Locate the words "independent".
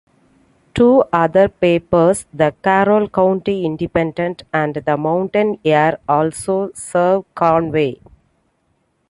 3.67-4.41